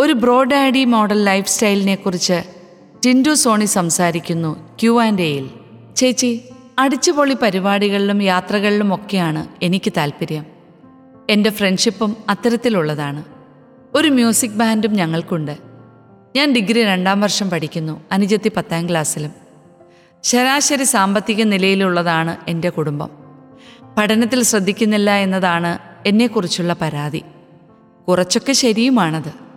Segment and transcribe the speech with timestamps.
[0.00, 2.42] ഒരു broad Aadi model life സ്റ്റൈലിനെ കുറിച്ച്
[3.06, 5.50] ടിൻഡു സോണി സംസാരിക്കുന്നു ക്യു ആൻഡ് എയിൽ.
[5.96, 6.40] ചേച്ചി
[6.78, 10.46] അടിച്ചുപൊളി പരിപാടികളിലും യാത്രകളിലും ഒക്കെയാണ് എനിക്ക് താല്പര്യം.
[11.30, 13.24] എന്റെ ഫ്രണ്ട്ഷിപ്പും അത്തരത്തിലുള്ളതാണ്.
[13.94, 15.58] ഒരു മ്യൂസിക് ബാൻഡും ഞങ്ങൾക്കുണ്ട്.
[16.36, 19.32] ഞാൻ ഡിഗ്രി രണ്ടാം വർഷം പഠിക്കുന്നു അനുജത്തി പത്താം ക്ലാസ്സിലും.
[20.22, 23.10] ശരാശരി സാമ്പത്തിക നിലയിലുള്ളതാണ് എന്റെ കുടുംബം.
[23.98, 27.22] പഠനത്തിൽ ശ്രദ്ധിക്കുന്നില്ല എന്നതാണ് എന്നെക്കുറിച്ചുള്ള പരാതി.
[28.08, 29.47] കുറച്ചൊക്കെ ശരിയുമാണത്.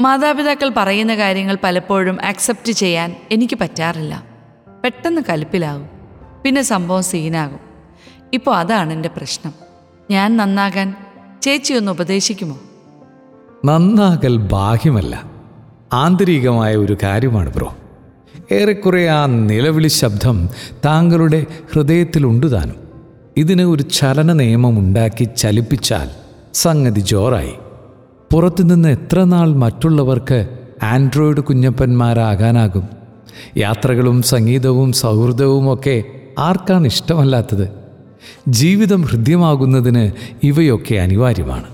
[0.00, 4.24] മാതാപിതാക്കൾ പറയുന്ന കാര്യങ്ങൾ പലപ്പോഴും അക്സെപ്റ്റ് ചെയ്യാൻ എനിക്ക് പറ്റാറില്ല.
[4.84, 5.88] പെട്ടെന്ന് കലിപ്പിലാകും.
[6.42, 7.60] പിന്നെ സംഭവം സീനാകും.
[8.32, 9.54] ഇപ്പോൾ അതാണ് എന്റെ പ്രശ്നം.
[10.10, 10.94] ഞാൻ നന്നാകാൻ
[11.42, 12.60] ചേച്ചി ഒന്ന് ഉപദേശിക്കുമോ?
[13.64, 15.30] നന്നാകൽ ബാഹ്യമല്ല.
[15.92, 17.76] ആന്തരികമായ ഒരു കാര്യമാണ് ബ്രോ.
[18.52, 20.48] ഏറെക്കുറെ ആ നിലവിളി ശബ്ദം
[20.84, 22.76] താങ്കളുടെ ഹൃദയത്തിലുണ്ട് താനും.
[23.36, 26.10] ഇതിന് ഒരു ചലന നിയമം ഉണ്ടാക്കി ചലിപ്പിച്ചാൽ
[26.54, 27.52] സംഗതി ജോറായി.
[28.32, 32.88] പുറത്തുനിന്ന് എത്ര നാൾ മറ്റുള്ളവർക്ക് ആൻഡ്രോയിഡ് കുഞ്ഞപ്പന്മാരാകാനാകും?
[33.56, 36.04] യാത്രകളും സംഗീതവും സൗഹൃദവും ഒക്കെ
[36.38, 37.70] ആർക്കാണ് ഇഷ്ടമല്ലാത്തത്?
[38.48, 40.12] ജീവിതം ഹൃദ്യമാകുന്നതിന്
[40.46, 41.64] ഇവയൊക്കെ അനിവാര്യമാണ്.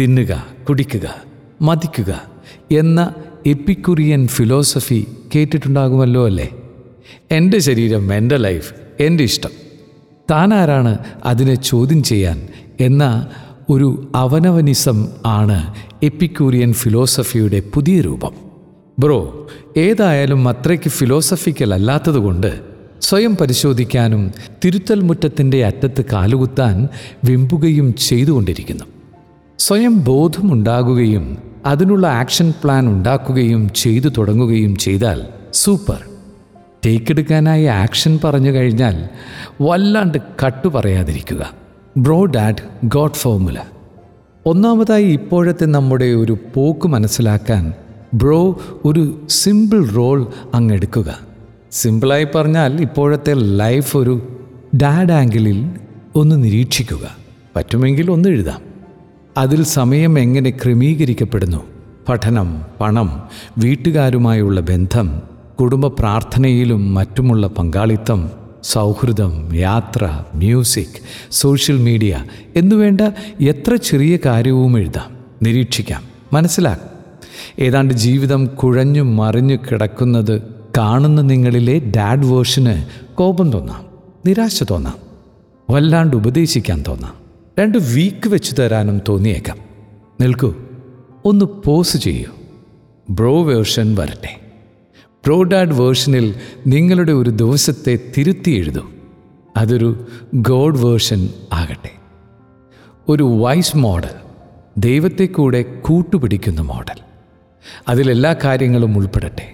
[0.00, 1.14] തിന്നുക കുടിക്കുക
[1.62, 2.22] മതിക്കുക
[2.72, 3.14] എന്ന
[3.46, 6.48] എപ്പിക്കുറിയൻ ഫിലോസഫി കേട്ടിട്ടുണ്ടാകുമല്ലോ അല്ലേ?
[7.30, 9.50] എന്റെ ശരീരം എന്റെ ലൈഫ് എന്റെ ഇഷ്ടം.
[10.30, 12.48] താനാരാണ് അതിനെ ചോദ്യം ചെയ്യാൻ
[12.80, 13.26] എന്ന
[13.70, 18.32] ഒരു അവനവനിസം ആണ് എപ്പിക്യൂറിയൻ ഫിലോസഫിയുടെ പുതിയ രൂപം.
[18.98, 22.60] ബ്രോ ഏതായാലും അത്രയ്ക്ക് ഫിലോസഫിക്കൽ അല്ലാത്തതുകൊണ്ട്
[23.00, 24.32] സ്വയം പരിശോധിക്കാനും
[24.64, 26.88] തിരുത്തൽ മുറ്റത്തിന്റെ അറ്റത്ത് കാലുകുത്താൻ
[27.24, 28.84] വെമ്പുകയും ചെയ്തുകൊണ്ടിരിക്കുന്നു.
[29.58, 35.22] സ്വയം ബോധമുണ്ടാകുകയും അതിനുള്ള ആക്ഷൻ പ്ലാൻ ഉണ്ടാക്കുകയും ചെയ്തു തുടങ്ങുകയും ചെയ്താൽ
[35.54, 36.02] സൂപ്പർ.
[36.86, 39.08] ടേക്കെടുക്കാനായി ആക്ഷൻ പറഞ്ഞു കഴിഞ്ഞാൽ
[39.62, 41.65] വല്ലാണ്ട് കട്ടു പറയാതിരിക്കുക.
[41.96, 43.58] ബ്രോ ഡാഡ് ഗോഡ് ഫോർമുല
[44.46, 47.72] ഒന്നാമതായി ഇപ്പോഴത്തെ നമ്മുടെ ഒരു പോക്ക് മനസ്സിലാക്കാൻ
[48.14, 51.18] ബ്രോ ഒരു സിമ്പിൾ റോൾ അങ്ങെടുക്കുക.
[51.72, 54.40] സിമ്പിളായി പറഞ്ഞാൽ ഇപ്പോഴത്തെ ലൈഫ് ഒരു
[54.76, 55.70] ഡാഡ് ആംഗിളിൽ
[56.16, 57.16] ഒന്ന് നിരീക്ഷിക്കുക.
[57.56, 58.60] പറ്റുമെങ്കിൽ ഒന്ന് എഴുതാം.
[59.36, 61.58] അതിൽ സമയം എങ്ങനെ ക്രമീകരിക്കപ്പെടുന്നു?
[62.08, 63.22] പഠനം പണം
[63.58, 65.22] വീട്ടുകാരുമായുള്ള ബന്ധം
[65.60, 72.24] കുടുംബ പ്രാർത്ഥനയിലും മറ്റുമുള്ള പങ്കാളിത്തം സൗഹൃദം യാത്ര മ്യൂസിക് സോഷ്യൽ മീഡിയ
[72.56, 73.00] എന്നുവേണ്ട
[73.40, 75.16] എത്ര ചെറിയ കാര്യവും എഴുതാം.
[75.42, 76.02] നിരീക്ഷിക്കാം.
[76.32, 76.90] മനസ്സിലാക്കാം
[77.58, 80.42] ഏതാണ്ട് ജീവിതം കുഴഞ്ഞു മറിഞ്ഞു കിടക്കുന്നത്
[80.78, 82.84] കാണുന്ന നിങ്ങളിലെ ഡാഡ് വേർഷന്
[83.14, 83.84] കോപം തോന്നാം.
[84.26, 84.96] നിരാശ തോന്നാം.
[85.70, 87.14] വല്ലാണ്ട് ഉപദേശിക്കാൻ തോന്നാം.
[87.58, 89.56] രണ്ട് വീക്ക് വെച്ച് തരാനും തോന്നിയേക്കാം.
[90.20, 90.54] നിൽക്കൂ.
[91.24, 92.30] ഒന്ന് പോസ് ചെയ്യൂ.
[93.10, 94.45] ബ്രോ വേർഷൻ വരട്ടെ.
[95.26, 96.34] ബ്രോ ഡാഡ് വേർഷനിൽ
[96.66, 98.96] നിങ്ങളുടെ ഒരു ദിവസത്തെ തിരുത്തി എഴുതും.
[99.56, 101.90] അതൊരു ഗോഡ് വേർഷൻ ആകട്ടെ.
[103.08, 104.10] ഒരു വൈസ് മോഡൽ
[104.78, 107.00] ദൈവത്തെ കൂടെ കൂട്ടുപിടിക്കുന്ന മോഡൽ
[107.88, 109.52] അതിലെല്ലാ കാര്യങ്ങളും ഉൾപ്പെടട്ടെ.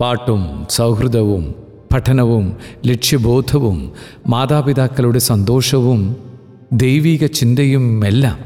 [0.00, 1.54] പാട്ടും സൗഹൃദവും
[1.92, 2.56] പഠനവും
[2.86, 3.92] ലക്ഷ്യബോധവും
[4.26, 6.16] മാതാപിതാക്കളുടെ സന്തോഷവും
[6.72, 8.38] ദൈവിക ചിന്തയും എല്ലാം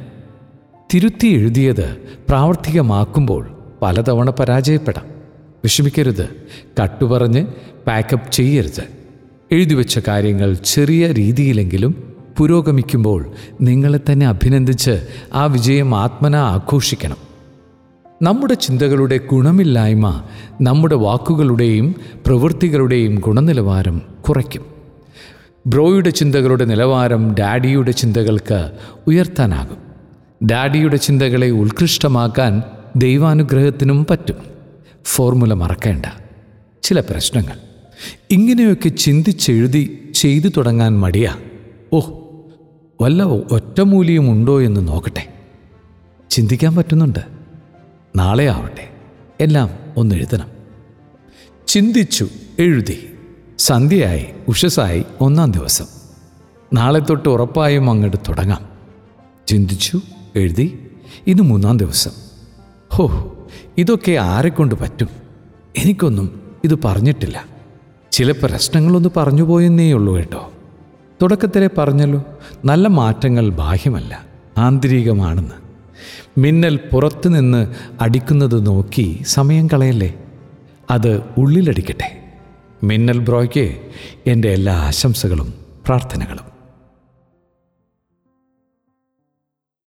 [0.94, 1.96] തിരുത്തി എഴുതിയത്
[2.28, 5.13] പ്രാവർത്തികമാക്കുമ്പോൾ പലതവണ പരാജയപ്പെടാം.
[5.64, 6.28] വിഷമിക്കരുത്.
[6.80, 7.46] കട്ടുപറഞ്ഞ്
[7.86, 8.84] പാക്കപ്പ് ചെയ്യരുത്.
[9.52, 13.30] എഴുതി വെച്ച കാര്യങ്ങൾ ചെറിയ രീതിയിലെങ്കിലും പുരോഗമിക്കുമ്പോൾ
[13.60, 17.16] നിങ്ങളെ തന്നെ അഭിനന്ദിച്ച് ആ വിജയം ആത്മന ആഘോഷിക്കണം.
[18.22, 20.22] നമ്മുടെ ചിന്തകളുടെ ഗുണമില്ലായ്മ
[20.60, 21.94] നമ്മുടെ വാക്കുകളുടെയും
[22.26, 24.62] പ്രവൃത്തികളുടെയും ഗുണനിലവാരം കുറയ്ക്കും.
[25.66, 28.70] ബ്രോയുടെ ചിന്തകളുടെ നിലവാരം ഡാഡിയുടെ ചിന്തകൾക്ക്
[29.06, 29.78] ഉയർത്താനാകും.
[30.46, 32.62] ഡാഡിയുടെ ചിന്തകളെ ഉത്കൃഷ്ടമാക്കാൻ
[32.96, 34.53] ദൈവാനുഗ്രഹത്തിനും പറ്റും.
[35.04, 36.06] ഫോർമുല മറക്കേണ്ട.
[36.82, 37.56] ചില പ്രശ്നങ്ങൾ.
[38.30, 41.38] ഇങ്ങനെയൊക്കെ ചിന്തിച്ചെഴുതി ചെയ്തു തുടങ്ങാൻ മടിയാ.
[41.92, 42.12] ഓഹ്
[43.00, 45.34] വല്ല ഒറ്റമൂലിയും ഉണ്ടോ എന്ന് നോക്കട്ടെ.
[46.30, 47.18] ചിന്തിക്കാൻ പറ്റുന്നുണ്ട്.
[48.16, 48.90] നാളെ ആവട്ടെ.
[49.40, 50.48] എല്ലാം ഒന്ന് എഴുതണം.
[51.66, 52.28] ചിന്തിച്ചു
[52.58, 53.14] എഴുതി.
[53.58, 55.84] സന്ധ്യയായി ഉഷസായി ഒന്നാം ദിവസം.
[56.72, 58.68] നാളെ തൊട്ട് ഉറപ്പായും അങ്ങോട്ട് തുടങ്ങാം.
[59.46, 60.00] ചിന്തിച്ചു
[60.36, 60.90] എഴുതി.
[61.26, 62.10] ഇന്ന് മൂന്നാം ദിവസം.
[62.92, 63.33] ഹോ
[63.78, 65.08] ഇതൊക്കെ ആരെക്കൊണ്ട് പറ്റും?
[65.76, 67.44] എനിക്കൊന്നും ഇത് പറഞ്ഞിട്ടില്ല.
[68.12, 70.52] ചില പ്രശ്നങ്ങളൊന്ന് പറഞ്ഞു പോയെന്നേ ഉള്ളൂ കേട്ടോ.
[71.22, 72.24] തുടക്കത്തിലെ പറഞ്ഞല്ലോ
[72.64, 74.24] നല്ല മാറ്റങ്ങൾ ബാഹ്യമല്ല
[74.58, 75.54] ആന്തരികമാണെന്ന്.
[76.38, 80.14] മിന്നൽ പുറത്തു നിന്ന് അടിക്കുന്നത് നോക്കി സമയം കളയല്ലേ?
[80.90, 82.34] അത് ഉള്ളിലടിക്കട്ടെ.
[82.82, 83.80] മിന്നൽ ബ്രോയ്ക്ക്
[84.26, 85.54] എന്റെ എല്ലാ ആശംസകളും
[85.86, 86.53] പ്രാർത്ഥനകളും.